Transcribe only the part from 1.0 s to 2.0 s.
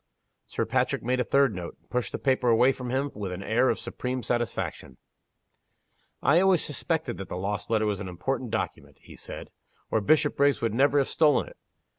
made a third note, and